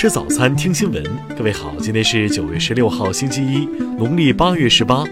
[0.00, 1.02] 吃早餐，听新闻。
[1.36, 3.66] 各位好，今天是九月十六号，星期一，
[3.98, 5.02] 农历八月十八。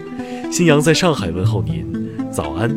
[0.49, 2.73] 新阳在上海问候您，早安。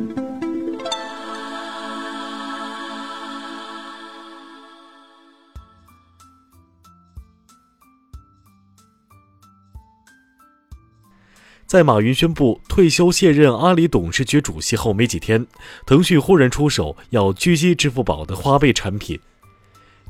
[11.64, 15.46] 在马云宣布退休卸任阿里董事局主席后没几天，
[15.86, 19.16] 腾讯忽然出手要狙击支付宝的花呗产品。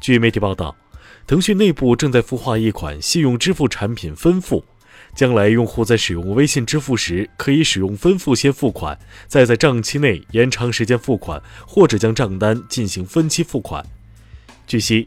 [0.01, 0.75] 据媒体报道，
[1.31, 4.65] 腾讯内部正在孵化一款信用支付产品“分付”，
[5.15, 8.99] 将来用户在使用微信支付时，可以使用分付先付款，
[9.29, 13.87] 再在账期内延长时间付款，或者将账单进行分期付款。
[14.67, 15.07] 据悉，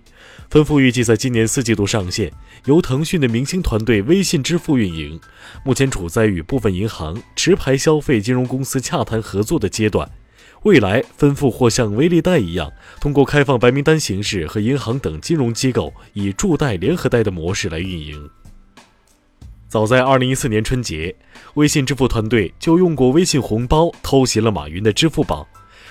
[0.50, 2.32] 分付预计在今年四季度上线，
[2.68, 5.20] 由腾讯的明星团队微信支付运营，
[5.66, 10.10] 目前处在与部分银行、持牌消费金融公司洽谈合作的阶段。
[10.64, 12.72] 未来，分付或像微粒贷一样，
[13.02, 18.30] 通过开放白名单形式和银行等金融机构以助贷联合贷的模式来运营。
[19.68, 21.14] 早在2014年春节，
[21.56, 25.48] 微信支付团队就用过微信红包偷袭了马云的支付宝。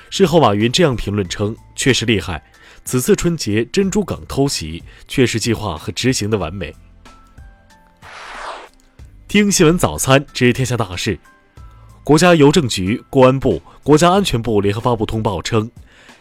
[0.09, 2.43] 事后，马云这样评论称：“确实厉害。”
[2.85, 6.75] 此次春节珍珠港偷袭确实计划和执行的完美。
[9.29, 11.19] 听新闻早餐知天下大事。
[12.05, 15.71] 国家邮政局、公安部、国家安全部联合发布通报称，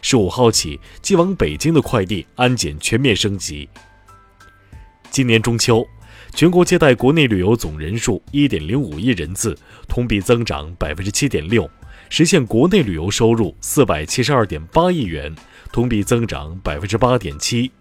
[0.00, 3.68] 十五号起，寄往北京的快递安检全面升级。
[5.10, 5.84] 今年中秋，
[6.34, 11.68] 全国接待国内旅游总人数一点零五亿人次，同比增长百分之七点六，
[12.08, 15.34] 实现国内旅游收入四百七十二点八亿元。
[15.72, 17.72] 同比增长百分之八点七。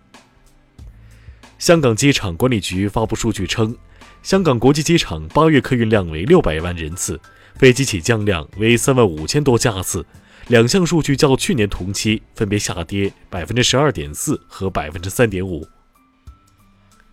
[1.60, 3.76] 香港机场管理局发布数据称，
[4.24, 7.20] 香港国际机场八月客运量为六百万人次，
[7.56, 10.06] 飞机起降量为三万五千多架次，
[10.48, 15.68] 两项数据较去年同期分别下跌百分之十二点四和百分之三点五。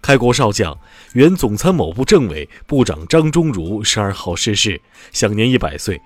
[0.01, 0.79] 开国少将、
[1.13, 4.81] 原总参谋部政委、部长张忠儒十二号逝世，
[5.13, 6.01] 享年一百岁。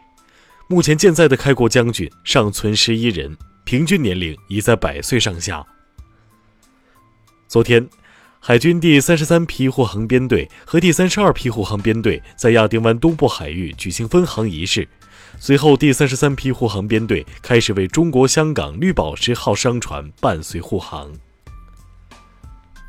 [0.69, 3.37] 目前健在的开国将军尚存十一人。
[3.65, 5.65] 平均年龄已在百岁上下。
[7.47, 7.89] 昨天，
[8.45, 14.89] 海军第三十三批护航编队和第三十二批护航编队在亚丁湾东部海域举行分航仪式。
[15.39, 21.13] 随后，第三十三批护航编队开始为中国香港绿宝石号商船伴随护航。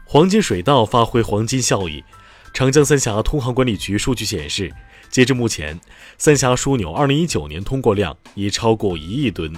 [0.05, 2.03] 黄金水道发挥黄金效益。
[2.51, 4.73] 长江三峡通航管理局数据显示，
[5.11, 5.79] 截至目前，
[6.17, 9.53] 三峡枢纽二零一九年通过量已超过一亿吨。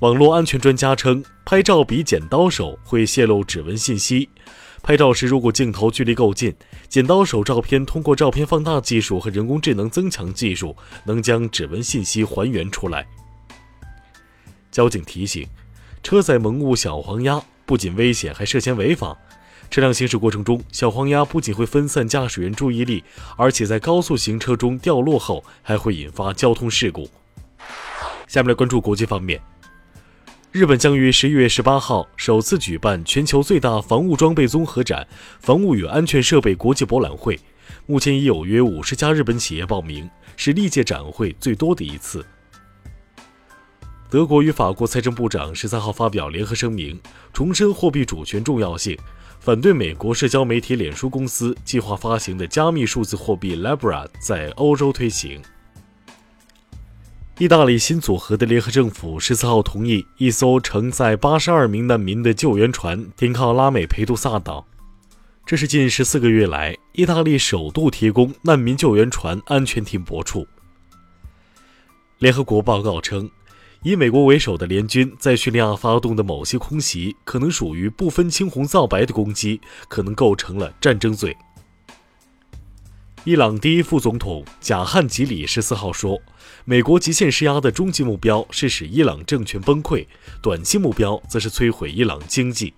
[0.00, 4.26] 网络安全专家称，拍照比剪刀手会泄露指纹信息。
[4.82, 6.54] 拍照时，如果镜头距离够近，
[6.88, 10.74] 剪刀手照片通过照片放大技术和人工智能增强技术，
[11.04, 13.06] 能将指纹信息还原出来。
[14.70, 15.46] 交警提醒：
[16.02, 19.14] 车载萌物小黄鸭不仅危险，还涉嫌违法。
[19.70, 23.04] 车辆行驶过程中，小黄鸭不仅会分散驾驶员注意力，
[23.36, 27.06] 而且在高速行车中掉落后，还会引发交通事故。
[28.26, 29.38] 下面来关注国际方面。
[30.52, 35.06] 日本将于十一月十八号首次举办全球最大防务装备综合展——
[35.38, 37.38] 防务与安全设备国际博览会。
[37.86, 42.26] 目前已有约五十家日本企业报名，是历届展会最多的一次。
[44.10, 47.00] 德国与法国财政部长十三号发表联合声明，
[47.32, 48.98] 重申货币主权重要性，
[49.38, 55.40] 反对美国社交媒体脸书公司计划发行的加密数字货币 Libra 在欧洲推行。
[57.40, 64.66] 意大利新组合的联合政府十四号同意一艘承载八十二名难民的救援船停靠拉美佩杜萨岛，
[65.46, 70.46] 这是近十四个月来意大利首度提供难民救援船安全停泊处。
[72.18, 73.30] 联合国报告称，
[73.84, 79.58] 以美国为首的联军在叙利亚发动的某些空袭可能属于不分青红皂白的攻击，
[79.88, 81.34] 可能构成了战争罪。
[83.24, 86.18] 伊朗第一副总统贾汉吉里十四号说
[86.64, 90.06] ：“美国极限施压的终极目标是使伊朗政权崩溃，
[90.40, 92.72] 短期目标则是摧毁伊朗经济。”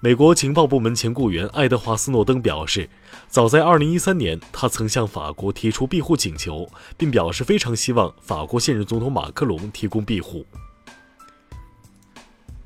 [0.00, 2.88] 美国情报部门前雇员爱德华斯诺登表示，
[3.28, 6.66] 早在2013年，他曾向法国提出庇护请求，
[6.96, 10.46] 并表示非常希望法国现任总统马克龙提供庇护。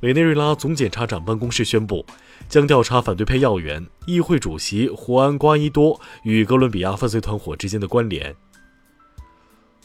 [0.01, 2.05] 委内瑞拉总检察长办公室宣布。
[2.49, 8.35] 将调查反对派要员、议会主席胡安·瓜伊多与哥伦比亚犯罪团伙之间的关联。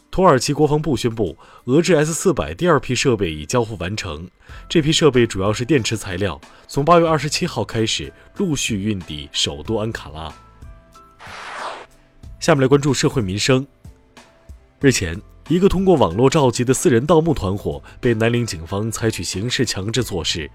[0.09, 4.27] 土耳其国防部宣布，俄制 S-400 第二批设备已交付完成。
[4.67, 10.33] 这批设备主要是电池材料，从8月27号开始陆续运抵首都安卡拉。
[12.39, 13.67] 下面来关注社会民生。
[14.79, 20.50] 日前，一个通过网络召集的四人盗墓团伙被南陵警方采取刑事强制措施。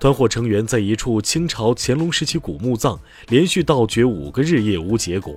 [0.00, 2.98] 团伙成员在一处清朝乾隆时期古墓葬
[3.28, 5.36] 连续盗掘五个日夜无结果。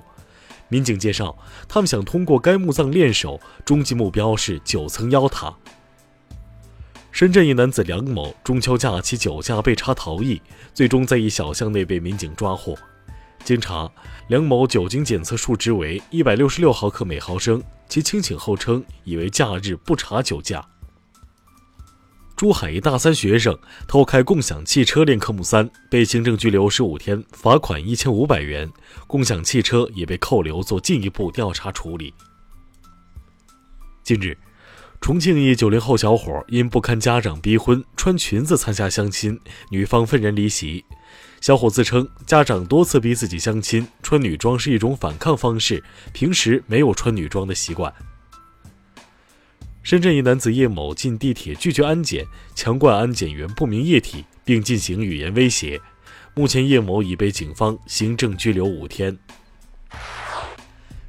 [0.68, 1.36] 民警介绍，
[1.68, 5.54] 他们想通过该墓葬练手，终极目标是九层妖塔。
[7.12, 10.40] 深圳一男子梁某中秋假期酒驾被查逃逸，
[10.72, 12.74] 最终在一小巷内被民警抓获。
[13.44, 13.90] 经查，
[14.28, 20.64] 梁某酒精检测数值为一百六十六毫克每毫升，其清醒后称以为假日不查酒驾。
[22.36, 23.58] 珠海一大三学生
[23.88, 28.70] 偷开共享汽车练科目三，被行政拘留十五天，罚款一千五百元，
[29.06, 32.14] 共享汽车也被扣留做进一步调查处理。
[34.04, 34.36] 近日。
[35.00, 40.84] 重庆一九零后小伙因不堪家长逼婚，穿裙子参加相亲，女方愤然离席。
[41.40, 45.82] 小伙自称，家长多次逼自己相亲，穿女装是一种反抗方式，
[46.12, 47.92] 平时没有穿女装的习惯。
[49.82, 55.80] 深圳一男子叶某进地铁拒绝安检，强灌安检员不明液体，并进行语言威胁。
[56.34, 59.16] 目前，叶某已被警方行政拘留五天。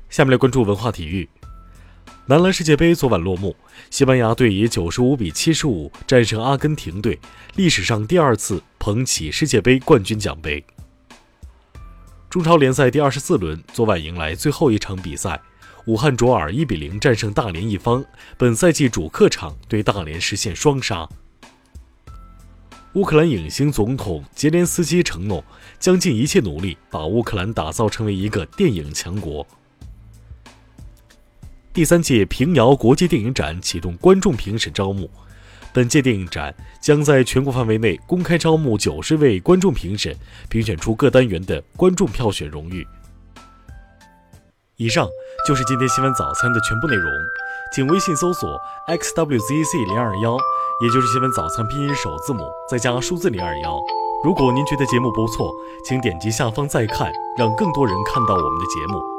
[0.09, 1.27] 下面来关注文化体育。
[2.29, 3.55] 男篮世界杯昨晚落幕，
[3.89, 7.19] 西班牙队以九十五比七十五战胜阿根廷队，
[7.55, 10.63] 历史上第二次捧起世界杯冠军奖杯。
[12.29, 15.41] 中超联赛第二十四轮昨晚迎来最后一场比赛，
[15.87, 18.05] 武汉卓尔一比零战胜大连一方，
[18.37, 21.09] 本赛季主客场对大连实现双杀。
[22.93, 25.43] 乌克兰影星总统杰连斯基承诺
[25.79, 29.47] 将尽一切努力把乌克兰打造成为一个电影强国。
[31.71, 35.09] 第三届平遥国际电影展启动观众评审招募，
[35.71, 40.15] 本届电影展将在全国范围内公开招募九十位观众评审，
[40.49, 42.85] 评选出各单元的观众票选荣誉。
[44.77, 45.07] 以上
[45.47, 47.11] 就是今天新闻早餐的全部内容，
[47.75, 50.37] 请微信搜索 xwzc 零二幺，
[50.81, 53.79] 也就是新闻早餐拼音首字母再加数字零二幺。
[54.23, 55.53] 如果您觉得节目不错，
[55.85, 59.18] 请点击下方再看，让更多人看到我们的节目。